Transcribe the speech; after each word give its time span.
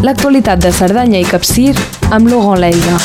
l'actualitat 0.00 0.62
de 0.64 0.70
Cerdanya 0.72 1.18
i 1.20 1.26
Capcir 1.28 1.74
amb 2.08 2.30
Laurent 2.30 2.60
Leiga. 2.62 2.96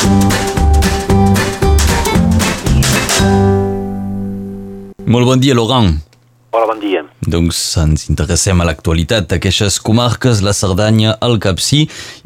Molt 5.04 5.28
bon 5.28 5.42
dia, 5.42 5.56
Laurent. 5.58 5.90
Hola, 6.56 6.70
bon 6.70 6.80
dia. 6.80 7.02
Doncs 7.20 7.58
ens 7.82 8.06
interessem 8.08 8.62
a 8.62 8.68
l'actualitat 8.68 9.28
d'aquestes 9.28 9.76
comarques, 9.84 10.40
la 10.40 10.54
Cerdanya, 10.56 11.18
el 11.26 11.36
Capcí 11.36 11.82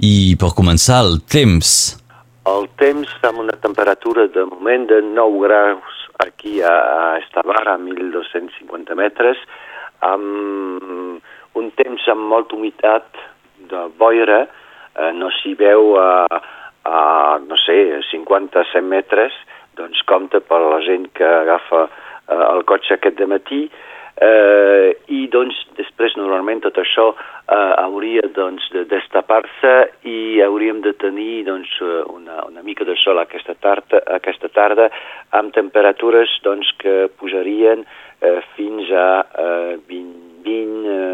i 0.07 0.37
per 0.39 0.53
començar 0.55 1.01
el 1.03 1.19
temps. 1.27 1.73
El 2.47 2.71
temps 2.79 3.11
amb 3.27 3.43
una 3.43 3.59
temperatura 3.59 4.29
de 4.31 4.47
moment 4.53 4.87
de 4.87 5.03
9 5.03 5.43
graus 5.49 5.99
aquí 6.23 6.61
a, 6.63 6.71
a 6.71 7.03
Estavar, 7.25 7.67
a 7.75 7.75
1.250 7.75 8.95
metres, 8.95 9.43
amb 10.07 11.59
un 11.59 11.75
temps 11.75 12.07
amb 12.15 12.31
molta 12.31 12.55
humitat 12.55 13.19
de 13.71 13.87
boira, 13.99 14.45
eh, 15.01 15.13
no 15.17 15.31
s'hi 15.41 15.55
veu 15.59 15.95
a, 16.01 16.11
a, 16.85 17.39
no 17.47 17.57
sé, 17.65 17.79
50-100 18.11 18.87
metres, 18.87 19.37
doncs 19.79 20.03
compta 20.09 20.43
per 20.45 20.61
la 20.65 20.81
gent 20.85 21.09
que 21.17 21.27
agafa 21.27 21.87
eh, 21.87 22.45
el 22.51 22.67
cotxe 22.69 22.99
aquest 22.99 23.17
de 23.19 23.29
matí, 23.31 23.63
eh, 24.21 24.93
i 25.09 25.25
doncs 25.33 25.57
després 25.79 26.17
normalment 26.19 26.61
tot 26.67 26.79
això 26.83 27.07
eh, 27.15 27.73
hauria 27.81 28.27
doncs 28.37 28.69
de 28.75 28.85
destapar-se 28.91 29.75
i 30.09 30.43
hauríem 30.45 30.83
de 30.85 30.93
tenir 31.01 31.45
doncs 31.49 31.73
una, 31.81 32.45
una 32.47 32.65
mica 32.67 32.85
de 32.85 32.97
sol 33.01 33.23
aquesta 33.23 33.57
tarda, 33.61 34.03
aquesta 34.21 34.53
tarda 34.53 34.91
amb 35.37 35.55
temperatures 35.57 36.37
doncs 36.45 36.73
que 36.83 37.09
pujarien 37.17 37.87
eh, 38.21 38.41
fins 38.57 38.93
a 38.93 39.11
eh, 39.25 39.77
20, 39.89 40.41
20 40.45 40.97
eh, 40.97 41.13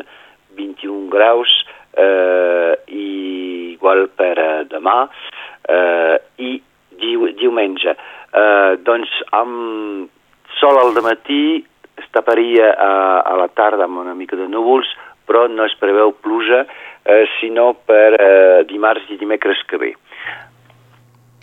21 0.56 1.10
graus 1.12 1.52
eh, 1.96 2.74
i 2.92 3.06
igual 3.76 4.08
per 4.16 4.34
eh, 4.38 4.64
demà 4.70 5.06
eh, 5.68 6.16
i 6.42 6.56
diu, 7.00 7.28
diumenge. 7.38 7.96
Eh, 8.36 8.76
doncs 8.84 9.12
amb 9.36 10.10
sol 10.60 10.78
al 10.80 10.96
matí 11.04 11.64
es 11.96 12.08
taparia 12.12 12.72
a, 12.72 12.92
a 13.24 13.36
la 13.40 13.48
tarda 13.48 13.86
amb 13.88 14.02
una 14.04 14.14
mica 14.14 14.36
de 14.36 14.48
núvols, 14.48 14.88
però 15.26 15.46
no 15.50 15.64
es 15.66 15.74
preveu 15.80 16.12
pluja, 16.22 16.64
eh, 17.04 17.24
sinó 17.40 17.72
per 17.88 18.14
eh, 18.14 18.64
dimarts 18.68 19.08
i 19.10 19.18
dimecres 19.20 19.62
que 19.68 19.80
ve. 19.80 19.94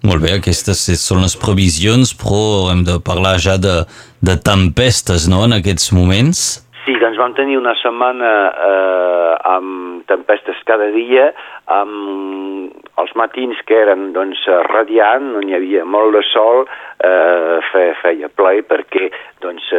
Molt 0.04 0.20
bé, 0.20 0.34
aquestes 0.36 0.82
són 1.00 1.22
les 1.24 1.38
previsions, 1.40 2.12
però 2.20 2.72
hem 2.74 2.84
de 2.84 2.98
parlar 3.00 3.38
ja 3.40 3.56
de, 3.56 3.84
de 4.20 4.36
tempestes, 4.36 5.30
no?, 5.32 5.46
en 5.48 5.56
aquests 5.62 5.94
moments. 5.96 6.42
Sí, 6.84 6.98
doncs 7.00 7.16
vam 7.16 7.32
tenir 7.38 7.56
una 7.56 7.72
setmana 7.80 8.30
eh, 8.52 9.34
amb 9.54 10.04
tempestes 10.10 10.60
cada 10.68 10.90
dia, 10.92 11.30
amb 11.72 13.00
els 13.00 13.14
matins 13.16 13.60
que 13.68 13.78
eren 13.86 14.12
doncs, 14.16 14.42
radiant, 14.70 15.34
on 15.40 15.48
hi 15.50 15.56
havia 15.58 15.86
molt 15.86 16.16
de 16.18 16.24
sol, 16.32 16.66
eh, 17.04 17.60
feia, 17.72 17.96
feia 18.02 18.30
ple 18.30 18.62
perquè 18.68 19.10
doncs, 19.42 19.72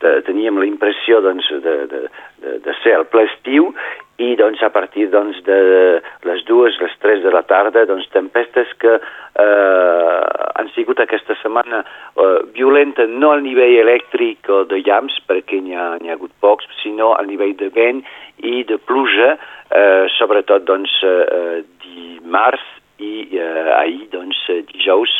de, 0.00 0.20
teníem 0.26 0.60
la 0.60 0.68
impressió 0.68 1.20
doncs, 1.24 1.48
de, 1.64 1.76
de, 1.90 2.04
de, 2.42 2.58
de 2.64 2.76
ser 2.82 2.96
el 2.98 3.08
ple 3.12 3.26
estiu 3.28 3.72
i 4.20 4.34
doncs, 4.36 4.60
a 4.62 4.68
partir 4.72 5.08
doncs, 5.12 5.38
de 5.46 5.60
les 6.28 6.44
dues, 6.48 6.76
les 6.80 6.96
tres 7.00 7.22
de 7.24 7.32
la 7.32 7.42
tarda, 7.48 7.86
doncs, 7.88 8.08
tempestes 8.12 8.72
que 8.82 8.98
eh, 9.00 10.20
han 10.60 10.68
sigut 10.74 11.00
aquesta 11.00 11.36
setmana 11.40 11.80
eh, 11.80 12.40
violenta 12.56 13.06
no 13.08 13.32
al 13.32 13.44
nivell 13.44 13.78
elèctric 13.80 14.50
o 14.52 14.64
de 14.68 14.82
llamps, 14.84 15.16
perquè 15.28 15.62
n'hi 15.64 15.76
ha, 15.76 15.94
ha 15.96 16.12
hagut 16.16 16.34
pocs, 16.44 16.68
sinó 16.82 17.14
al 17.16 17.30
nivell 17.32 17.56
de 17.56 17.70
vent 17.72 18.04
i 18.44 18.60
de 18.68 18.76
pluja, 18.76 19.34
eh, 19.72 20.04
sobretot 20.18 20.68
doncs, 20.68 20.98
eh, 21.00 21.29
dimarts 21.84 22.66
i 23.00 23.28
eh, 23.32 23.70
ahir, 23.78 24.08
doncs, 24.12 24.38
dijous, 24.72 25.12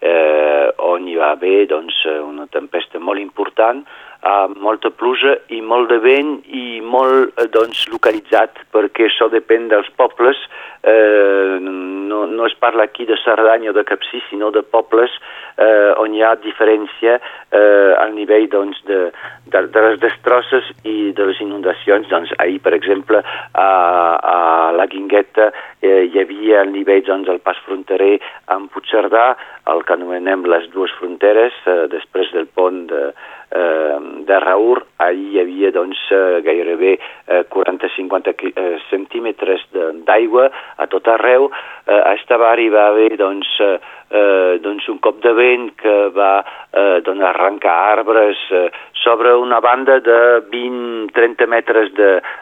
eh, 0.00 0.72
on 0.78 1.08
hi 1.08 1.16
va 1.20 1.34
haver 1.34 1.66
doncs, 1.68 2.02
una 2.24 2.46
tempesta 2.52 3.00
molt 3.00 3.20
important, 3.20 3.84
amb 4.26 4.56
molta 4.58 4.90
pluja 4.90 5.36
i 5.54 5.60
molt 5.60 5.90
de 5.92 5.98
vent 6.02 6.32
i 6.48 6.80
molt 6.80 7.36
doncs, 7.54 7.84
localitzat, 7.92 8.58
perquè 8.74 9.06
això 9.06 9.28
depèn 9.30 9.68
dels 9.70 9.90
pobles. 10.00 10.40
Eh, 10.82 11.58
no, 11.60 12.24
no 12.26 12.46
es 12.46 12.56
parla 12.58 12.88
aquí 12.88 13.06
de 13.06 13.18
Cerdanya 13.22 13.70
o 13.70 13.76
de 13.76 13.84
Capcí, 13.84 14.22
sinó 14.30 14.50
de 14.54 14.62
pobles 14.62 15.12
eh, 15.56 15.92
on 16.00 16.14
hi 16.14 16.22
ha 16.22 16.34
diferència 16.42 17.16
eh, 17.18 17.92
al 17.98 18.14
nivell 18.16 18.48
doncs, 18.52 18.82
de, 18.88 19.10
de, 19.52 19.62
de 19.72 19.84
les 19.88 20.00
destrosses 20.02 20.70
i 20.84 21.12
de 21.16 21.28
les 21.30 21.40
inundacions. 21.44 22.08
Doncs, 22.12 22.34
ahir, 22.42 22.60
per 22.64 22.74
exemple, 22.76 23.22
a, 23.52 23.68
a 24.16 24.38
la 24.76 24.88
Guingueta 24.90 25.50
eh, 25.80 26.04
hi 26.06 26.20
havia 26.22 26.62
al 26.62 26.72
nivell 26.74 27.04
doncs, 27.06 27.28
del 27.30 27.42
pas 27.44 27.60
fronterer 27.66 28.16
amb 28.52 28.70
Puigcerdà, 28.72 29.30
el 29.72 29.82
que 29.86 29.96
anomenem 29.96 30.44
les 30.50 30.68
dues 30.74 30.92
fronteres, 31.00 31.56
eh, 31.66 31.86
després 31.92 32.32
del 32.36 32.46
pont 32.54 32.84
de, 32.90 33.10
eh, 33.50 33.98
de 34.26 34.38
Raur, 34.40 34.82
ahir 34.98 35.26
hi 35.26 35.40
havia 35.40 35.70
doncs, 35.74 35.98
eh, 36.12 36.40
gairebé 36.46 36.96
eh, 36.96 37.42
40-50 37.52 38.34
eh, 38.50 38.66
centímetres 38.90 39.66
d'aigua 40.06 40.48
a 40.76 40.86
tot 40.90 41.08
arreu. 41.08 41.50
Eh, 41.86 42.00
a 42.00 42.14
Estavar 42.18 42.58
hi 42.60 42.68
va 42.72 42.88
haver 42.90 43.16
doncs, 43.20 43.48
eh, 43.60 43.78
eh, 44.10 44.58
doncs 44.62 44.88
un 44.88 44.98
cop 44.98 45.20
de 45.22 45.32
vent 45.36 45.70
que 45.78 45.96
va 46.16 46.32
eh, 46.42 47.00
doncs 47.06 47.28
arrencar 47.30 47.76
arbres 47.96 48.42
eh, 48.50 48.68
sobre 49.06 49.32
una 49.38 49.60
banda 49.60 50.00
de 50.02 50.18
20-30 50.50 51.46
metres 51.46 51.92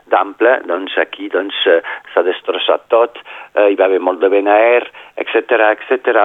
d'ample, 0.09 0.55
doncs 0.65 0.97
aquí 1.03 1.29
doncs 1.29 1.59
s'ha 2.15 2.25
destrossat 2.25 2.87
tot, 2.89 3.21
eh, 3.53 3.69
hi 3.69 3.77
va 3.77 3.85
haver 3.91 4.01
molt 4.01 4.23
de 4.25 4.31
vent 4.33 4.49
aer, 4.49 4.89
etc 5.21 5.69
etc. 5.75 6.23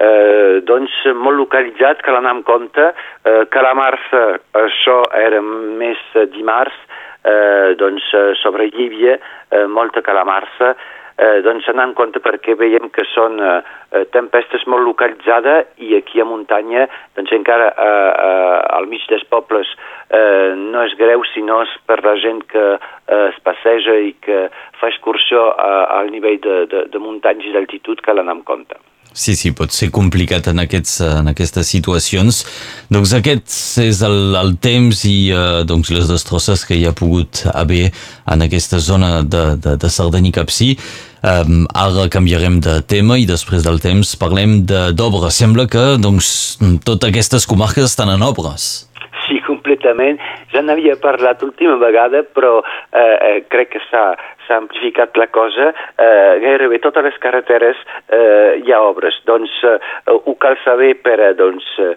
Eh, 0.00 0.62
doncs 0.64 0.96
molt 1.12 1.42
localitzat, 1.42 2.00
cal 2.06 2.16
anar 2.22 2.38
amb 2.38 2.48
compte, 2.48 2.88
eh, 3.28 3.44
que 3.52 3.66
la 3.68 3.74
marça, 3.76 4.22
això 4.64 5.02
era 5.20 5.42
més 5.44 6.00
dimarts, 6.32 6.80
eh, 7.24 7.74
doncs 7.78 8.08
sobre 8.42 8.70
Llívia, 8.72 9.18
eh, 9.50 9.66
molta 9.66 10.02
calamarsa, 10.02 10.74
eh, 11.16 11.40
doncs 11.44 11.68
anar 11.70 11.88
en 11.90 11.94
compte 11.98 12.20
perquè 12.22 12.54
veiem 12.58 12.90
que 12.94 13.04
són 13.10 13.38
eh, 13.42 14.04
tempestes 14.14 14.64
molt 14.70 14.86
localitzades 14.86 15.82
i 15.86 15.94
aquí 15.98 16.22
a 16.22 16.28
muntanya 16.28 16.86
doncs 17.16 17.34
encara 17.36 17.70
eh, 17.72 18.12
eh, 18.26 18.60
al 18.78 18.88
mig 18.90 19.04
dels 19.10 19.26
pobles 19.32 19.70
eh, 20.10 20.54
no 20.58 20.84
és 20.86 20.96
greu 21.00 21.24
sinó 21.32 21.62
és 21.66 21.74
per 21.86 22.00
la 22.04 22.16
gent 22.22 22.44
que 22.52 22.64
eh, 22.76 23.26
es 23.28 23.42
passeja 23.44 23.98
i 24.08 24.14
que 24.24 24.46
fa 24.80 24.90
excursió 24.92 25.50
eh, 25.52 25.84
al 25.98 26.14
nivell 26.14 26.40
de, 26.40 26.62
de, 26.72 26.86
de 26.92 27.02
muntanyes 27.02 27.52
d'altitud 27.54 28.02
cal 28.04 28.22
anar 28.22 28.40
en 28.40 28.46
compte. 28.48 28.80
Sí, 29.12 29.34
sí, 29.36 29.52
pot 29.52 29.72
ser 29.76 29.90
complicat 29.92 30.48
en, 30.48 30.62
aquests, 30.64 30.96
en 31.04 31.28
aquestes 31.32 31.68
situacions. 31.68 32.42
Doncs 32.92 33.12
aquest 33.18 33.52
és 33.84 34.00
el, 34.06 34.34
el 34.40 34.54
temps 34.62 35.04
i 35.08 35.16
uh, 35.34 35.62
doncs 35.68 35.92
les 35.92 36.08
destrosses 36.08 36.64
que 36.68 36.78
hi 36.78 36.86
ha 36.88 36.94
pogut 36.96 37.44
haver 37.52 37.90
en 38.32 38.46
aquesta 38.48 38.80
zona 38.80 39.20
de, 39.22 39.44
de, 39.60 39.76
de 39.76 39.90
Cerdanya 39.92 40.32
i 40.32 40.36
Capcí. 40.36 40.70
Um, 41.22 41.68
ara 41.78 42.08
canviarem 42.10 42.56
de 42.64 42.80
tema 42.88 43.14
i 43.20 43.28
després 43.28 43.62
del 43.62 43.78
temps 43.84 44.16
parlem 44.18 44.62
d'obres. 44.66 45.36
Sembla 45.36 45.68
que 45.70 45.84
doncs, 46.00 46.32
totes 46.82 47.12
aquestes 47.12 47.46
comarques 47.46 47.92
estan 47.92 48.10
en 48.16 48.24
obres. 48.26 48.88
Sí, 49.28 49.38
completament. 49.46 50.18
Ja 50.50 50.64
n'havia 50.64 50.96
parlat 51.00 51.44
l'última 51.44 51.76
vegada, 51.78 52.24
però 52.34 52.56
eh, 52.62 52.98
eh, 52.98 53.38
crec 53.52 53.70
que 53.76 53.82
s'ha 53.86 54.02
s'ha 54.46 54.58
amplificat 54.60 55.16
la 55.20 55.28
cosa, 55.32 55.70
eh, 55.96 56.38
gairebé 56.42 56.78
totes 56.82 57.04
les 57.06 57.18
carreteres 57.22 57.78
eh, 58.08 58.60
hi 58.62 58.72
ha 58.72 58.80
obres. 58.84 59.18
Doncs 59.28 59.52
eh, 59.68 59.76
ho 60.12 60.34
cal 60.42 60.58
saber 60.64 60.94
per, 61.04 61.18
doncs, 61.38 61.68
eh, 61.78 61.94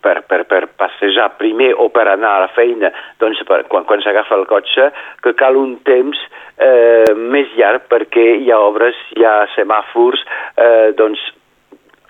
per, 0.00 0.16
per, 0.30 0.42
per 0.50 0.62
passejar 0.80 1.30
primer 1.40 1.72
o 1.76 1.88
per 1.94 2.06
anar 2.08 2.36
a 2.36 2.44
la 2.46 2.52
feina, 2.56 2.92
doncs 3.22 3.42
per, 3.48 3.62
quan, 3.70 3.86
quan 3.88 4.02
s'agafa 4.04 4.38
el 4.40 4.48
cotxe, 4.50 4.90
que 5.24 5.34
cal 5.38 5.58
un 5.60 5.76
temps 5.86 6.18
eh, 6.58 7.14
més 7.16 7.52
llarg 7.58 7.88
perquè 7.90 8.26
hi 8.40 8.50
ha 8.50 8.60
obres, 8.60 8.98
hi 9.16 9.26
ha 9.26 9.44
semàfors, 9.56 10.26
eh, 10.56 10.90
doncs 10.98 11.22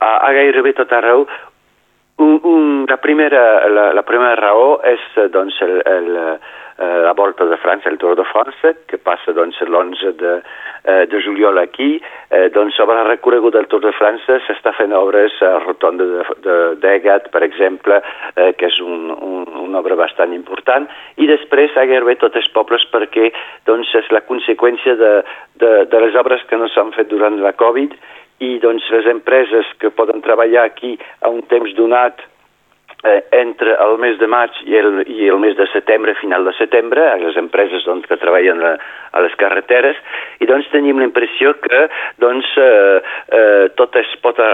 a, 0.00 0.17
a 0.17 0.32
gairebé 0.32 0.73
tot 0.79 0.93
arreu 0.97 1.27
un, 2.21 2.41
un, 2.44 2.87
la, 2.88 2.99
primera, 2.99 3.69
la, 3.69 3.93
la 3.97 4.05
primera 4.05 4.37
raó 4.37 4.75
és 4.85 5.05
doncs, 5.32 5.56
el, 5.65 5.81
el, 5.88 6.11
eh, 6.81 7.00
la 7.05 7.12
Volta 7.12 7.44
de 7.44 7.56
França, 7.59 7.88
el 7.91 7.99
Tour 7.99 8.17
de 8.17 8.25
France, 8.25 8.75
que 8.88 8.99
passa 8.99 9.35
doncs, 9.37 9.61
l'11 9.67 10.12
de, 10.17 10.35
eh, 10.85 11.06
de 11.06 11.23
juliol 11.23 11.59
aquí. 11.59 12.00
Eh, 12.31 12.49
doncs, 12.55 12.75
sobre 12.77 12.99
el 13.00 13.06
recorregut 13.06 13.55
del 13.55 13.69
Tour 13.69 13.85
de 13.85 13.93
França 13.93 14.41
s'està 14.47 14.73
fent 14.79 14.94
obres 14.97 15.37
a 15.44 15.59
Rotonda 15.67 16.06
d'Egat, 16.81 17.29
de, 17.29 17.32
per 17.35 17.44
exemple, 17.44 18.00
eh, 18.35 18.53
que 18.56 18.71
és 18.71 18.81
un, 18.81 19.12
un, 19.12 19.44
una 19.67 19.82
obra 19.82 19.99
bastant 20.00 20.32
important, 20.32 20.88
i 21.21 21.29
després 21.29 21.77
a 21.77 21.85
gairebé 21.85 22.17
tots 22.23 22.41
els 22.41 22.49
pobles 22.56 22.87
perquè 22.93 23.29
doncs, 23.69 23.93
és 24.00 24.09
la 24.15 24.25
conseqüència 24.25 24.97
de, 24.97 25.12
de, 25.61 25.75
de 25.91 26.03
les 26.06 26.17
obres 26.17 26.43
que 26.49 26.56
no 26.56 26.71
s'han 26.73 26.94
fet 26.97 27.12
durant 27.12 27.37
la 27.44 27.53
Covid 27.53 27.94
i 28.41 28.56
doncs, 28.62 28.88
les 28.91 29.06
empreses 29.11 29.69
que 29.79 29.93
poden 29.93 30.23
treballar 30.25 30.65
aquí 30.65 30.97
a 31.21 31.29
un 31.29 31.43
temps 31.53 31.75
donat 31.77 32.25
eh, 33.05 33.25
entre 33.32 33.75
el 33.81 33.99
mes 33.99 34.19
de 34.19 34.29
maig 34.29 34.56
i 34.67 34.76
el, 34.76 35.02
i 35.08 35.29
el 35.29 35.38
mes 35.41 35.56
de 35.56 35.67
setembre, 35.73 36.14
final 36.20 36.44
de 36.44 36.52
setembre, 36.58 37.06
a 37.08 37.17
les 37.20 37.37
empreses 37.41 37.85
doncs, 37.87 38.06
que 38.08 38.19
treballen 38.20 38.62
a, 38.64 38.75
a 39.17 39.23
les 39.25 39.35
carreteres, 39.41 39.99
i 40.41 40.49
doncs 40.49 40.69
tenim 40.73 41.00
la 41.00 41.08
impressió 41.08 41.55
que 41.64 41.87
doncs, 42.23 42.50
eh, 42.61 43.00
eh, 43.37 43.64
tot 43.79 43.97
es 44.00 44.12
pot 44.25 44.38
a, 44.43 44.52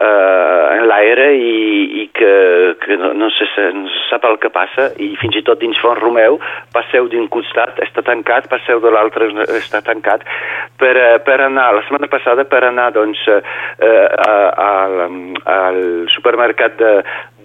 eh, 0.00 0.62
en 0.78 0.86
l'aire 0.90 1.28
i, 1.38 1.54
i 2.02 2.06
que, 2.16 2.32
que 2.82 2.98
no, 3.00 3.12
no, 3.14 3.30
se, 3.34 3.48
no 3.76 3.86
se 3.92 4.04
sap 4.10 4.26
el 4.28 4.38
que 4.42 4.50
passa, 4.54 4.90
i 5.02 5.12
fins 5.20 5.38
i 5.38 5.44
tot 5.46 5.62
dins 5.62 5.78
Font 5.82 5.98
Romeu 6.00 6.40
passeu 6.74 7.10
d'un 7.12 7.28
costat, 7.32 7.78
està 7.84 8.02
tancat, 8.06 8.50
passeu 8.50 8.82
de 8.82 8.92
l'altre, 8.92 9.30
està 9.60 9.82
tancat, 9.86 10.26
per, 10.80 10.94
eh, 10.96 11.16
per 11.26 11.38
anar, 11.46 11.70
la 11.76 11.86
setmana 11.86 12.10
passada, 12.10 12.46
per 12.50 12.64
anar 12.66 12.90
doncs, 12.96 13.22
eh, 13.30 13.40
a, 13.86 14.34
a, 14.66 15.08
al 15.54 15.80
supermercat 16.14 16.78
de, 16.80 16.92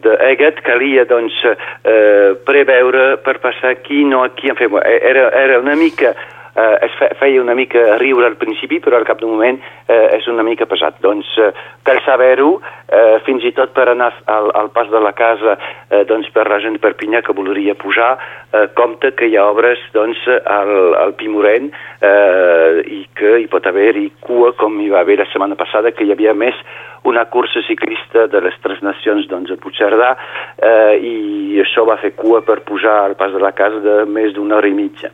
d'Egat 0.04 0.62
calia 0.66 1.06
doncs, 1.10 1.38
eh, 1.46 2.36
preveure 2.48 3.18
per 3.26 3.40
passar 3.44 3.76
aquí, 3.78 4.04
no 4.06 4.24
aquí, 4.24 4.50
en 4.52 4.60
fi, 4.60 4.70
era, 5.00 5.30
era 5.44 5.60
una 5.60 5.76
mica 5.76 6.16
eh, 6.56 6.78
es 6.88 6.98
feia 7.20 7.42
una 7.42 7.56
mica 7.56 7.98
riure 8.02 8.28
al 8.28 8.38
principi, 8.42 8.80
però 8.80 8.98
al 8.98 9.08
cap 9.08 9.20
d'un 9.22 9.34
moment 9.34 9.60
eh, 9.88 10.18
és 10.18 10.28
una 10.32 10.44
mica 10.44 10.68
pesat. 10.70 11.00
Doncs 11.04 11.30
eh, 11.38 11.52
cal 11.88 12.02
saber-ho, 12.06 12.52
eh, 12.88 13.20
fins 13.26 13.46
i 13.48 13.54
tot 13.58 13.74
per 13.76 13.88
anar 13.92 14.12
al, 14.32 14.52
al 14.58 14.72
pas 14.76 14.90
de 14.92 15.02
la 15.04 15.14
casa, 15.18 15.58
eh, 15.90 16.04
doncs 16.10 16.30
per 16.36 16.48
la 16.50 16.60
gent 16.64 16.78
de 16.78 16.84
Perpinyà 16.84 17.24
que 17.26 17.36
voldria 17.38 17.76
pujar, 17.80 18.14
eh, 18.52 18.68
compte 18.78 19.14
que 19.18 19.30
hi 19.30 19.38
ha 19.38 19.48
obres 19.50 19.82
doncs, 19.96 20.22
al, 20.28 20.74
al 21.00 21.16
Pimorent 21.20 21.72
eh, 22.02 22.82
i 22.86 23.04
que 23.16 23.38
hi 23.42 23.50
pot 23.52 23.68
haver-hi 23.68 24.10
cua, 24.22 24.54
com 24.60 24.80
hi 24.82 24.90
va 24.92 25.02
haver 25.06 25.22
la 25.22 25.30
setmana 25.32 25.60
passada, 25.60 25.94
que 25.96 26.06
hi 26.06 26.16
havia 26.16 26.36
més 26.38 26.58
una 27.04 27.26
cursa 27.26 27.64
ciclista 27.66 28.28
de 28.28 28.42
les 28.46 28.58
tres 28.62 28.82
nacions 28.86 29.26
doncs, 29.30 29.50
a 29.50 29.58
Puigcerdà 29.62 30.12
eh, 30.14 31.00
i 31.02 31.16
això 31.64 31.86
va 31.88 31.98
fer 32.02 32.14
cua 32.18 32.44
per 32.46 32.62
pujar 32.68 33.00
al 33.08 33.18
pas 33.18 33.34
de 33.34 33.42
la 33.42 33.56
casa 33.58 33.82
de 33.82 33.98
més 34.06 34.36
d'una 34.38 34.60
hora 34.60 34.70
i 34.70 34.78
mitja. 34.78 35.10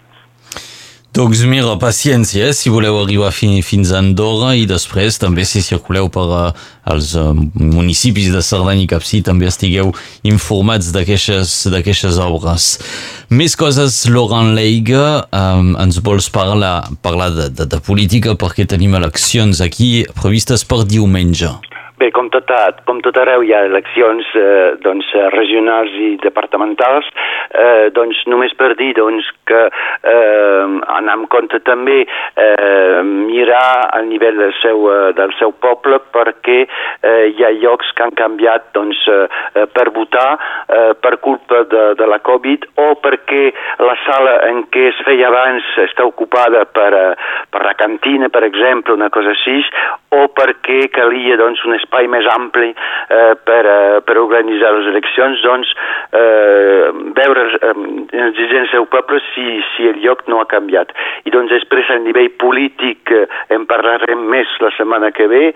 Doncs 1.17 1.39
mira, 1.49 1.71
paciència, 1.81 2.51
eh? 2.51 2.53
si 2.53 2.69
voleu 2.69 2.99
arribar 2.99 3.31
fi, 3.33 3.47
fins 3.65 3.89
a 3.89 4.03
Andorra 4.03 4.51
i 4.53 4.67
després 4.69 5.15
també 5.17 5.47
si 5.49 5.63
circuleu 5.65 6.11
per 6.13 6.25
uh, 6.29 6.65
els 6.93 7.15
uh, 7.17 7.31
municipis 7.57 8.27
de 8.29 8.43
Cerdanya 8.45 8.83
i 8.83 8.89
Capcí 8.91 9.23
també 9.25 9.47
estigueu 9.49 9.89
informats 10.29 10.91
d'aquestes 10.93 12.19
obres. 12.21 12.67
Més 13.33 13.57
coses, 13.57 13.97
Laurent 14.13 14.53
Leiga, 14.53 15.23
um, 15.33 15.73
ens 15.81 15.97
vols 16.05 16.29
parlar, 16.29 16.83
parlar 17.01 17.31
de, 17.33 17.49
de, 17.49 17.65
de 17.65 17.81
política 17.81 18.37
perquè 18.37 18.67
tenim 18.69 18.93
eleccions 19.01 19.65
aquí 19.65 20.05
previstes 20.21 20.67
per 20.69 20.83
diumenge. 20.85 21.49
Bé, 21.97 22.11
com 22.13 22.27
tot, 22.29 22.51
com 22.85 22.99
tot 23.01 23.17
arreu 23.17 23.41
hi 23.41 23.55
ha 23.57 23.63
eleccions 23.65 24.27
eh, 24.37 24.75
doncs, 24.85 25.07
regionals 25.33 25.95
i 25.97 26.11
departamentals, 26.21 27.07
eh, 27.57 27.87
doncs 27.95 28.19
només 28.29 28.53
per 28.59 28.75
dir 28.77 28.91
doncs, 28.99 29.25
que 29.49 29.63
eh, 29.65 30.65
anar 30.93 31.15
amb 31.15 31.25
compte 31.33 31.57
també 31.65 32.03
eh, 32.03 33.01
mirar 33.01 33.89
al 33.97 34.05
nivell 34.11 34.37
del 34.43 34.53
seu, 34.59 34.85
eh, 34.93 35.15
del 35.17 35.33
seu 35.39 35.55
poble 35.57 35.97
perquè 36.13 36.59
eh, 36.67 37.33
hi 37.33 37.47
ha 37.47 37.49
llocs 37.63 37.89
que 37.97 38.05
han 38.05 38.13
canviat 38.21 38.69
doncs, 38.77 39.01
eh, 39.09 39.65
per 39.73 39.87
votar 39.97 40.27
eh, 40.67 40.93
per 41.01 41.17
culpa 41.19 41.63
de, 41.63 41.83
de 41.99 42.07
la 42.09 42.19
Covid 42.19 42.65
o 42.83 42.87
perquè 43.03 43.43
la 43.83 43.95
sala 44.05 44.37
en 44.49 44.63
què 44.73 44.87
es 44.91 45.01
feia 45.07 45.29
abans 45.29 45.67
està 45.87 46.05
ocupada 46.07 46.65
per, 46.71 46.89
eh, 46.93 47.13
per 47.53 47.63
la 47.65 47.75
cantina, 47.79 48.29
per 48.33 48.43
exemple, 48.47 48.95
una 48.97 49.09
cosa 49.13 49.33
així, 49.35 49.59
o 50.15 50.27
perquè 50.35 50.87
calia 50.95 51.37
doncs, 51.39 51.63
un 51.67 51.75
espai 51.77 52.07
més 52.11 52.27
ampli 52.31 52.71
eh, 52.71 53.33
per, 53.47 53.63
eh, 53.67 53.99
per 54.07 54.17
organitzar 54.21 54.73
les 54.77 54.89
eleccions, 54.93 55.43
doncs 55.43 55.73
eh, 56.11 56.91
veure 57.17 57.47
eh, 57.59 57.73
dirigents 58.11 58.73
del 58.73 58.87
poble 58.91 59.21
si, 59.33 59.59
si 59.73 59.87
el 59.91 60.01
lloc 60.03 60.25
no 60.31 60.41
ha 60.41 60.49
canviat. 60.49 60.93
I 61.27 61.33
doncs 61.33 61.53
després 61.53 61.89
a 61.91 61.99
nivell 62.01 62.31
polític 62.41 63.11
eh, 63.11 63.25
en 63.53 63.66
parlarem 63.66 63.66
més 64.37 64.57
la 64.63 64.71
setmana 64.77 65.11
que 65.15 65.27
ve, 65.31 65.51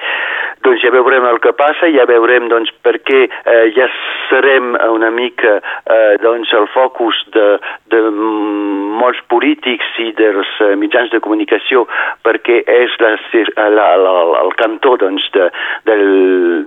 doncs 0.66 0.81
ja 0.83 0.92
veurem 0.94 1.25
el 1.30 1.39
que 1.44 1.54
passa, 1.57 1.89
ja 1.94 2.06
veurem 2.10 2.50
doncs 2.51 2.72
perquè 2.86 3.24
eh, 3.28 3.66
ja 3.75 3.88
serem 4.30 4.75
una 4.92 5.12
mica 5.13 5.57
eh, 5.60 6.18
doncs 6.22 6.51
el 6.57 6.68
focus 6.74 7.18
de, 7.36 7.48
de 7.94 8.01
molts 9.01 9.22
polítics 9.31 9.98
i 10.04 10.12
dels 10.18 10.50
eh, 10.62 10.74
mitjans 10.80 11.12
de 11.13 11.22
comunicació 11.24 11.86
perquè 12.25 12.62
és 12.69 12.95
la, 13.01 13.16
la, 13.57 13.88
la, 14.01 14.13
el 14.42 14.54
cantó 14.60 14.95
doncs, 15.01 15.25
de, 15.36 15.50
del, 15.89 16.06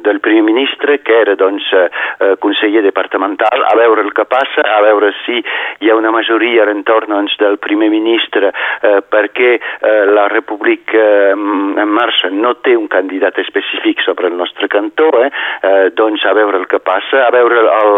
del 0.04 0.20
primer 0.24 0.44
ministre, 0.46 0.98
que 1.06 1.20
era 1.24 1.36
doncs, 1.38 1.70
eh, 1.72 1.86
eh, 2.18 2.34
conseller 2.42 2.82
departamental, 2.86 3.66
a 3.70 3.74
veure 3.78 4.04
el 4.04 4.12
que 4.16 4.26
passa, 4.28 4.64
a 4.64 4.80
veure 4.84 5.12
si 5.24 5.40
hi 5.40 5.90
ha 5.90 5.98
una 5.98 6.12
majoria 6.14 6.64
a 6.64 6.68
l'entorn 6.70 7.14
doncs, 7.14 7.36
del 7.40 7.58
primer 7.62 7.90
ministre 7.92 8.50
eh, 8.50 9.00
perquè 9.08 9.54
eh, 9.54 10.04
la 10.10 10.26
República 10.32 11.04
eh, 11.30 11.88
marxa 12.04 12.30
no 12.30 12.54
té 12.64 12.76
un 12.76 12.88
candidat 12.92 13.38
específic 13.40 14.02
sobre 14.04 14.28
el 14.28 14.36
nostre 14.36 14.68
cantó, 14.68 15.08
eh, 15.22 15.30
eh, 15.62 15.90
doncs 15.96 16.24
a 16.24 16.34
veure 16.36 16.60
el 16.60 16.66
que 16.68 16.80
passa, 16.84 17.24
a 17.26 17.30
veure 17.34 17.60
el, 17.60 17.70
el, 17.80 17.94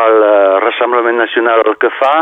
el 0.00 0.16
Rassemblement 0.64 1.18
Nacional 1.20 1.64
el 1.64 1.76
que 1.80 1.90
fa, 1.98 2.12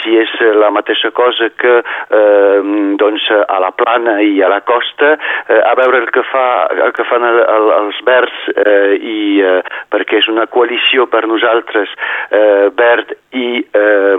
si 0.00 0.16
és 0.20 0.32
la 0.60 0.70
mateixa 0.74 1.12
cosa 1.16 1.48
que 1.60 1.74
eh, 1.80 2.60
doncs, 3.00 3.28
a 3.48 3.60
la 3.62 3.72
plana 3.76 4.18
i 4.22 4.40
a 4.42 4.50
la 4.52 4.60
costa, 4.68 5.14
eh, 5.48 5.60
a 5.60 5.74
veure 5.78 6.02
el 6.04 6.10
que, 6.14 6.24
fa, 6.30 6.46
el 6.88 6.92
que 6.96 7.06
fan 7.08 7.24
el, 7.26 7.40
el, 7.42 7.70
els 7.80 8.02
verds 8.06 8.50
eh, 8.56 8.96
i 8.96 9.18
eh, 9.44 9.60
perquè 9.92 10.20
és 10.20 10.30
una 10.32 10.46
coalició 10.50 11.06
per 11.10 11.24
nosaltres 11.28 11.92
eh, 12.30 12.68
verd 12.76 13.14
i 13.36 13.48
eh, 13.60 14.16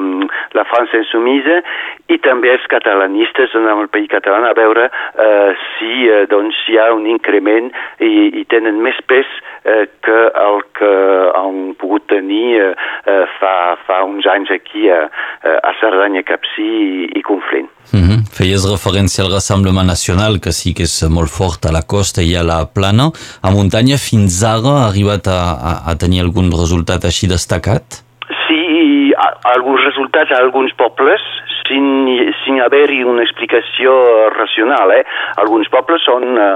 la 0.57 0.65
França 0.69 0.99
insumisa 0.99 1.61
i 2.13 2.17
també 2.23 2.53
els 2.53 2.65
catalanistes 2.71 3.55
en 3.57 3.67
el 3.71 3.89
país 3.91 4.07
català 4.11 4.39
a 4.47 4.55
veure 4.55 4.87
eh, 4.87 5.51
si 5.75 6.07
eh, 6.07 6.25
doncs, 6.31 6.46
hi 6.67 6.77
ha 6.77 6.91
un 6.95 7.07
increment 7.09 7.71
i, 7.99 8.41
i 8.41 8.43
tenen 8.51 8.81
més 8.83 8.97
pes 9.07 9.27
eh, 9.63 9.85
que 10.05 10.19
el 10.43 10.61
que 10.77 10.91
han 11.37 11.73
pogut 11.81 12.07
tenir 12.11 12.59
eh, 12.61 12.73
eh 13.05 13.23
fa, 13.39 13.75
fa 13.87 14.03
uns 14.07 14.27
anys 14.27 14.51
aquí 14.51 14.89
a, 14.89 15.07
a 15.43 15.73
Cerdanya, 15.81 16.23
Capcí 16.23 16.67
i, 16.67 17.09
i 17.19 17.21
Conflent. 17.21 17.69
Mm 17.93 18.03
-hmm. 18.03 18.19
Feies 18.37 18.63
referència 18.67 19.23
al 19.23 19.31
Rassemblement 19.31 19.87
Nacional, 19.87 20.39
que 20.43 20.51
sí 20.51 20.73
que 20.73 20.83
és 20.83 20.95
molt 21.09 21.31
fort 21.39 21.65
a 21.65 21.71
la 21.71 21.83
costa 21.93 22.21
i 22.21 22.35
a 22.35 22.43
la 22.43 22.59
plana. 22.75 23.05
A 23.47 23.49
muntanya 23.51 23.97
fins 23.97 24.43
ara 24.43 24.73
ha 24.77 24.87
arribat 24.89 25.27
a, 25.27 25.41
a, 25.69 25.71
a 25.91 25.95
tenir 25.95 26.19
algun 26.21 26.51
resultat 26.51 27.01
així 27.05 27.25
destacat? 27.27 27.83
Sí, 28.47 28.61
alguns 29.55 29.81
resultats 29.89 30.31
a 30.31 30.41
alguns 30.45 30.73
pobles, 30.73 31.21
sin, 31.67 32.33
sin 32.43 32.61
haver-hi 32.61 33.03
una 33.03 33.23
explicació 33.23 33.93
racional. 34.35 34.93
Eh? 34.97 35.03
Alguns 35.43 35.69
pobles 35.73 36.03
són, 36.07 36.25
eh, 36.37 36.55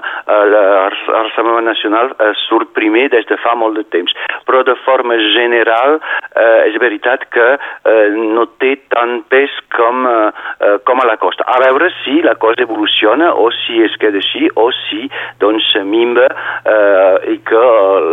l'Assemblea 0.54 1.62
Nacional 1.66 2.14
eh, 2.18 2.32
surt 2.48 2.74
primer 2.78 3.10
des 3.14 3.28
de 3.30 3.38
fa 3.44 3.56
molt 3.56 3.78
de 3.78 3.86
temps, 3.94 4.14
però 4.48 4.64
de 4.68 4.76
forma 4.86 5.18
general 5.36 6.00
eh, 6.00 6.70
és 6.70 6.78
veritat 6.82 7.28
que 7.34 7.48
eh, 7.56 8.08
no 8.16 8.48
té 8.62 8.76
tant 8.94 9.22
pes 9.32 9.54
com, 9.76 10.06
eh, 10.08 10.78
com 10.88 11.04
a 11.04 11.08
la 11.08 11.18
costa. 11.22 11.46
A 11.48 11.60
veure 11.64 11.92
si 12.02 12.22
la 12.26 12.36
cosa 12.42 12.64
evoluciona 12.66 13.34
o 13.36 13.50
si 13.64 13.82
es 13.84 13.96
queda 14.02 14.22
així 14.22 14.50
o 14.56 14.70
si 14.86 15.08
doncs 15.42 15.70
mimba 15.88 16.28
eh, 16.28 17.34
i 17.36 17.38
que 17.48 17.64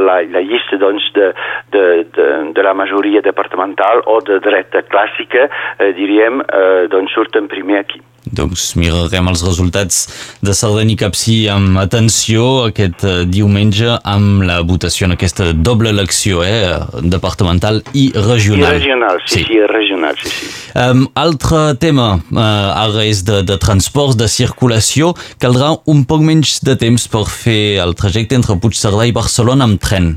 la, 0.08 0.20
la 0.34 0.42
llista 0.44 0.78
doncs, 0.80 1.08
de, 1.14 1.30
de, 1.72 1.84
de, 2.14 2.28
de 2.54 2.62
la 2.62 2.74
majoria 2.74 3.22
departamental 3.24 4.02
o 4.06 4.18
de 4.24 4.38
dreta 4.44 4.82
clàssica, 4.90 5.48
eh, 5.78 5.92
diríem, 5.96 6.42
eh, 6.42 6.87
doncs 6.92 7.14
surten 7.16 7.48
primer 7.50 7.82
aquí. 7.84 8.00
Doncs 8.28 8.74
mirarem 8.76 9.30
els 9.30 9.42
resultats 9.46 10.00
de 10.44 10.52
Cerdanya 10.56 10.92
i 10.92 10.98
Capcí 11.00 11.36
amb 11.52 11.78
atenció 11.80 12.44
aquest 12.66 13.04
uh, 13.06 13.22
diumenge 13.24 13.94
amb 14.02 14.42
la 14.48 14.58
votació 14.66 15.06
en 15.08 15.14
aquesta 15.14 15.52
doble 15.54 15.92
elecció 15.94 16.42
eh, 16.44 16.76
departamental 17.04 17.80
i 17.96 18.08
regional. 18.16 18.76
I 18.76 18.82
regional, 18.82 19.22
sí, 19.24 19.40
sí, 19.40 19.46
sí 19.48 19.62
regional, 19.70 20.20
sí, 20.20 20.34
sí. 20.34 20.52
Um, 20.78 21.06
altre 21.18 21.62
tema, 21.80 22.10
uh, 22.18 22.44
ara 22.84 23.06
és 23.08 23.24
de, 23.26 23.40
de 23.48 23.58
transports, 23.62 24.18
de 24.18 24.28
circulació, 24.28 25.14
caldrà 25.40 25.72
un 25.88 26.04
poc 26.08 26.24
menys 26.26 26.58
de 26.66 26.76
temps 26.80 27.08
per 27.08 27.24
fer 27.32 27.78
el 27.84 27.96
trajecte 27.98 28.36
entre 28.38 28.58
Puigcerdà 28.60 29.08
i 29.08 29.16
Barcelona 29.16 29.68
amb 29.68 29.80
tren. 29.82 30.16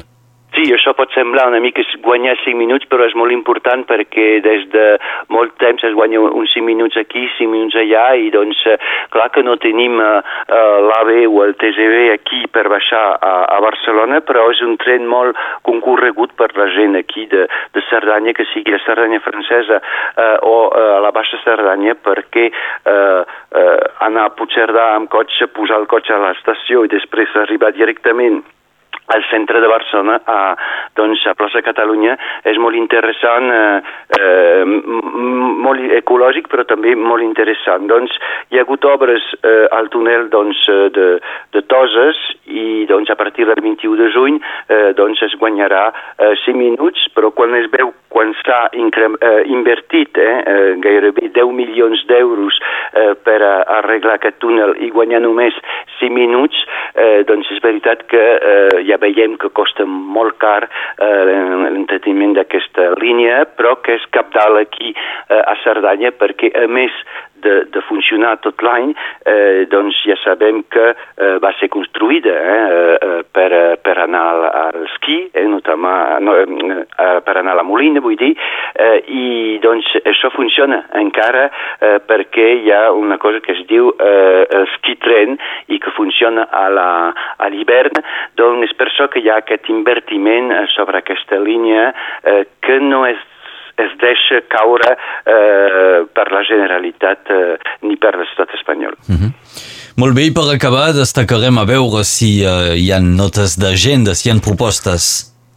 Sí, 0.51 0.65
això 0.75 0.91
pot 0.91 1.13
semblar 1.15 1.46
una 1.48 1.62
mica 1.63 1.84
guanyar 2.03 2.34
5 2.43 2.60
minuts, 2.60 2.88
però 2.91 3.05
és 3.08 3.13
molt 3.15 3.31
important 3.31 3.86
perquè 3.88 4.41
des 4.43 4.65
de 4.74 4.84
molt 5.31 5.53
temps 5.63 5.86
es 5.88 5.96
guanya 5.96 6.20
uns 6.20 6.51
5 6.51 6.67
minuts 6.67 7.00
aquí, 7.00 7.24
5 7.38 7.48
minuts 7.53 7.77
allà, 7.79 8.03
i 8.20 8.27
doncs 8.36 8.60
eh, 8.67 8.75
clar 9.15 9.29
que 9.31 9.46
no 9.48 9.55
tenim 9.63 9.96
uh, 10.03 10.20
uh, 10.20 10.75
l'AVE 10.89 11.24
o 11.29 11.39
el 11.46 11.55
TGV 11.55 12.12
aquí 12.17 12.43
per 12.51 12.65
baixar 12.67 13.05
a, 13.15 13.34
a 13.48 13.62
Barcelona, 13.63 14.20
però 14.27 14.50
és 14.51 14.60
un 14.67 14.75
tren 14.81 15.08
molt 15.08 15.39
concorregut 15.63 16.36
per 16.36 16.51
la 16.60 16.67
gent 16.75 17.00
aquí 17.00 17.29
de, 17.31 17.48
de 17.72 17.88
Cerdanya, 17.88 18.36
que 18.36 18.50
sigui 18.51 18.75
la 18.75 18.84
Cerdanya 18.84 19.24
francesa 19.24 19.79
uh, 19.79 20.38
o 20.43 20.55
a 20.75 21.01
la 21.08 21.15
Baixa 21.15 21.39
Cerdanya, 21.46 21.96
perquè 21.96 22.50
uh, 22.51 23.24
uh, 23.24 23.75
anar 24.03 24.27
a 24.27 24.36
Puigcerdà 24.36 24.91
amb 25.00 25.08
cotxe, 25.15 25.48
posar 25.55 25.79
el 25.79 25.88
cotxe 25.88 26.17
a 26.17 26.25
l'estació 26.27 26.84
i 26.84 26.98
després 27.00 27.39
arribar 27.39 27.72
directament 27.72 28.43
al 29.13 29.25
centre 29.30 29.62
de 29.62 29.70
Barcelona, 29.72 30.20
a, 30.25 30.39
doncs, 30.98 31.25
a 31.27 31.36
plaça 31.38 31.63
Catalunya, 31.65 32.18
és 32.48 32.60
molt 32.62 32.77
interessant, 32.80 33.50
eh, 33.51 34.11
eh, 34.20 34.63
molt 34.65 35.94
ecològic, 35.98 36.50
però 36.51 36.65
també 36.68 36.96
molt 36.96 37.24
interessant. 37.25 37.88
Doncs, 37.91 38.15
hi 38.51 38.60
ha 38.60 38.65
hagut 38.65 38.86
obres 38.86 39.24
eh, 39.41 39.68
al 39.72 39.89
túnel 39.94 40.30
doncs, 40.34 40.62
eh, 40.70 40.89
de, 40.96 41.08
de 41.56 41.63
Toses 41.72 42.20
i 42.51 42.86
doncs, 42.89 43.12
a 43.12 43.18
partir 43.20 43.48
del 43.50 43.62
21 43.63 43.98
de 44.00 44.10
juny 44.13 44.39
eh, 44.68 44.91
doncs, 44.98 45.22
es 45.27 45.38
guanyarà 45.39 45.88
eh, 46.18 46.34
5 46.46 46.58
minuts, 46.58 47.08
però 47.15 47.32
quan 47.36 47.56
es 47.60 47.70
veu 47.72 47.94
quan 48.12 48.34
s'ha 48.44 48.68
eh, 48.75 49.44
invertit 49.48 50.18
eh, 50.20 50.44
eh, 50.44 50.74
gairebé 50.84 51.30
10 51.32 51.53
milions 51.56 52.03
d'euros 52.10 52.60
eh, 52.94 53.13
per 53.24 53.39
a, 53.39 53.53
arreglar 53.80 54.18
aquest 54.20 54.41
túnel 54.44 54.75
i 54.84 54.91
guanyar 54.91 55.22
només 55.24 55.56
5 56.01 56.12
minuts, 56.12 56.58
eh, 56.96 57.24
doncs 57.30 57.48
és 57.56 57.62
veritat 57.63 58.03
que 58.12 58.22
eh, 58.36 58.82
ja 58.89 59.00
veiem 59.00 59.38
que 59.39 59.51
costa 59.56 59.88
molt 59.88 60.36
car 60.44 60.65
eh, 60.68 61.24
l'entreteniment 61.72 62.36
d'aquesta 62.36 62.91
línia, 63.00 63.46
però 63.56 63.77
que 63.86 64.00
és 64.01 64.10
capdalt 64.15 64.65
aquí 64.65 64.93
eh, 64.93 65.41
a 65.41 65.58
Cerdanya 65.63 66.13
perquè 66.17 66.51
a 66.58 66.67
més 66.72 66.96
de, 67.41 67.65
de 67.74 67.81
funcionar 67.89 68.38
tot 68.46 68.62
l'any, 68.65 68.93
eh, 69.25 69.65
doncs 69.72 69.98
ja 70.05 70.17
sabem 70.22 70.62
que 70.72 70.84
eh, 70.91 71.36
va 71.43 71.51
ser 71.60 71.72
construïda 71.74 72.34
eh, 72.34 72.98
eh, 73.08 73.22
per, 73.34 73.50
per 73.84 73.96
anar 74.05 74.24
al, 74.34 74.46
al 74.62 74.86
esquí, 74.86 75.17
eh, 75.34 75.46
notamment, 75.50 76.22
no, 76.25 76.36
eh, 76.38 77.17
per 77.25 77.38
anar 77.39 77.55
a 77.55 77.62
la 77.62 77.67
Molina, 77.67 78.03
vull 78.03 78.20
dir, 78.20 78.34
eh, 78.75 79.01
i 79.08 79.58
doncs 79.63 79.89
això 80.03 80.31
funciona 80.36 80.84
encara 81.01 81.48
eh, 81.50 81.98
perquè 82.08 82.48
hi 82.62 82.72
ha 82.74 82.84
una 82.93 83.17
cosa 83.22 83.41
que 83.43 83.55
es 83.58 83.65
diu 83.70 83.91
eh, 83.98 84.46
esquí 84.62 84.98
tren 85.01 85.38
i 85.74 85.81
que 85.81 85.93
funciona 85.98 86.48
a 86.51 86.67
l'hivern, 87.50 88.03
doncs 88.38 88.70
és 88.70 88.77
per 88.77 88.89
això 88.89 89.10
que 89.12 89.22
hi 89.22 89.31
ha 89.31 89.41
aquest 89.41 89.70
invertiment 89.74 90.53
sobre 90.75 91.01
aquesta 91.01 91.39
línia 91.41 91.91
eh, 92.24 92.43
que 92.62 92.79
no 92.84 93.05
és 93.10 93.30
es 93.85 93.97
deixa 94.01 94.41
caure 94.53 94.95
eh, 94.95 96.05
per 96.13 96.27
la 96.31 96.43
Generalitat 96.47 97.31
eh, 97.33 97.57
ni 97.88 97.97
per 97.97 98.15
l'estat 98.19 98.53
espanyol. 98.59 98.95
Mm 99.07 99.17
-hmm. 99.17 99.31
Molt 100.01 100.15
bé, 100.15 100.23
i 100.29 100.31
per 100.31 100.47
acabar 100.53 100.93
destacarem 100.95 101.57
a 101.57 101.65
veure 101.65 102.03
si 102.03 102.31
eh, 102.43 102.75
hi 102.79 102.91
ha 102.91 103.00
notes 103.00 103.57
d'agenda, 103.61 104.15
si 104.15 104.29
hi 104.29 104.31
ha 104.31 104.39
propostes. 104.39 105.03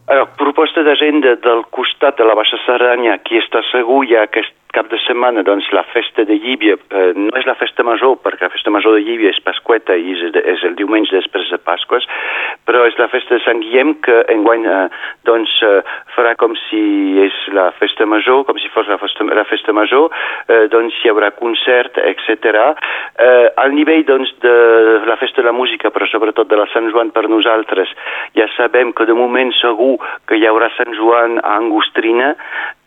Alors, 0.07 0.29
proposta 0.37 0.83
d'agenda 0.83 1.35
del 1.47 1.63
costat 1.71 2.17
de 2.17 2.25
la 2.27 2.35
Baixa 2.37 2.57
Cerdanya, 2.65 3.17
qui 3.25 3.39
està 3.41 3.63
segur, 3.71 4.03
hi 4.05 4.15
ha 4.15 4.27
aquest 4.27 4.53
cap 4.75 4.89
de 4.91 4.99
setmana 5.05 5.43
doncs, 5.47 5.67
la 5.75 5.85
festa 5.93 6.25
de 6.27 6.35
Llívia 6.35 6.75
eh, 6.75 7.11
no 7.15 7.31
és 7.39 7.47
la 7.47 7.55
festa 7.59 7.83
major, 7.87 8.17
perquè 8.23 8.47
la 8.47 8.53
festa 8.53 8.73
major 8.73 8.97
de 8.97 9.03
Llívia 9.05 9.31
és 9.31 9.39
Pasqueta 9.45 9.95
i 9.95 10.15
és, 10.15 10.23
és 10.41 10.65
el 10.67 10.75
diumenge 10.79 11.15
després 11.15 11.49
de 11.51 11.59
Pasques, 11.63 12.07
però 12.67 12.83
és 12.89 12.97
la 12.99 13.07
festa 13.11 13.37
de 13.37 13.43
Sant 13.45 13.61
Guillem 13.63 13.95
que 14.05 14.17
enguany 14.33 14.67
eh, 14.67 14.87
doncs, 15.27 15.53
eh, 15.63 15.79
farà 16.15 16.35
com 16.39 16.55
si 16.65 16.81
és 17.23 17.37
la 17.55 17.69
festa 17.79 18.07
major, 18.09 18.43
com 18.47 18.59
si 18.59 18.71
fos 18.73 18.89
la 18.91 18.99
festa, 19.01 19.27
la 19.27 19.47
festa 19.47 19.75
major, 19.75 20.11
eh, 20.49 20.65
doncs 20.73 20.99
hi 21.03 21.11
haurà 21.11 21.31
concert, 21.39 21.99
etc. 22.11 22.59
Eh, 23.15 23.47
al 23.63 23.75
nivell 23.75 24.03
doncs, 24.07 24.35
de 24.43 24.55
la 25.07 25.17
festa 25.21 25.41
de 25.41 25.49
la 25.49 25.55
música, 25.55 25.91
però 25.93 26.07
sobretot 26.11 26.51
de 26.51 26.59
la 26.59 26.67
Sant 26.73 26.91
Joan 26.91 27.13
per 27.15 27.27
nosaltres, 27.31 27.91
ja 28.35 28.49
sabem 28.55 28.91
que 28.95 29.07
de 29.07 29.15
moment 29.15 29.53
segur 29.61 29.95
que 30.27 30.39
hi 30.39 30.47
haurà 30.49 30.71
Sant 30.75 30.95
Joan 30.97 31.39
a 31.43 31.55
Angostrina 31.59 32.33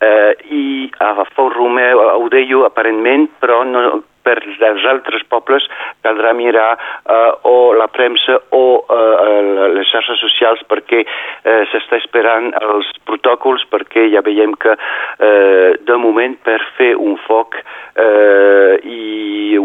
eh, 0.01 0.33
i 0.49 0.91
a 0.99 1.11
Romer 1.13 1.53
Romeu 1.55 2.05
ho 2.15 2.29
deia 2.29 2.65
aparentment, 2.65 3.29
però 3.39 3.63
no, 3.63 4.03
per 4.23 4.37
els 4.45 4.85
altres 4.85 5.23
pobles 5.31 5.65
caldrà 6.05 6.33
mirar 6.37 6.69
eh, 6.75 7.31
o 7.49 7.73
la 7.77 7.87
premsa 7.91 8.37
o 8.55 8.63
eh, 8.83 9.69
les 9.75 9.89
xarxes 9.89 10.21
socials 10.21 10.61
perquè 10.69 11.01
eh, 11.03 11.63
s'està 11.71 11.99
esperant 11.99 12.51
els 12.59 12.89
protòcols 13.09 13.65
perquè 13.71 14.07
ja 14.13 14.23
veiem 14.25 14.55
que 14.59 14.75
eh, 14.75 15.77
de 15.87 15.99
moment 16.01 16.37
per 16.45 16.59
fer 16.77 16.93
un 16.99 17.17
foc 17.25 17.57
eh, 17.59 18.75
i 18.83 19.57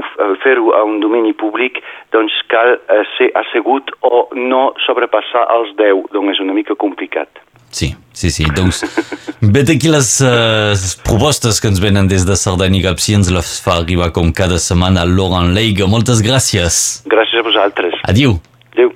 fer-ho 0.42 0.72
a 0.74 0.82
un 0.86 1.00
domini 1.02 1.34
públic 1.36 1.80
doncs 2.14 2.36
cal 2.52 2.76
eh, 2.78 3.02
ser 3.18 3.30
assegut 3.40 3.92
o 4.06 4.28
no 4.38 4.70
sobrepassar 4.86 5.48
els 5.58 5.74
10, 5.80 6.08
doncs 6.14 6.36
és 6.36 6.44
una 6.44 6.56
mica 6.56 6.76
complicat. 6.78 7.42
Sí, 7.74 7.90
sí, 8.14 8.30
sí. 8.30 8.46
Doncs 8.54 8.84
vet 9.52 9.70
aquí 9.70 9.88
les 9.88 10.08
uh, 10.22 10.74
propostes 11.04 11.60
que 11.60 11.68
ens 11.68 11.80
venen 11.82 12.08
des 12.08 12.24
de 12.26 12.36
Cerdanya 12.38 12.78
i 12.78 12.84
Capcí 12.84 13.16
ens 13.18 13.30
les 13.34 13.54
fa 13.64 13.78
arribar 13.80 14.10
com 14.14 14.32
cada 14.32 14.58
setmana 14.62 15.02
a 15.02 15.08
Laurent 15.10 15.52
Leiga. 15.56 15.88
Moltes 15.90 16.22
gràcies. 16.24 17.02
Gràcies 17.10 17.42
a 17.42 17.46
vosaltres. 17.46 17.98
Adiu. 18.08 18.38
Adiu. 18.74 18.92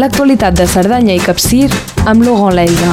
L'actualitat 0.00 0.56
de 0.58 0.66
Cerdanya 0.66 1.14
i 1.14 1.22
Capcir 1.22 1.68
amb 2.06 2.24
Laurent 2.26 2.56
Leiga. 2.62 2.92